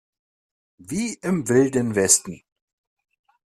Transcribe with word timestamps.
Wie 0.79 1.13
im 1.21 1.47
Wilden 1.47 1.93
Westen! 1.93 2.41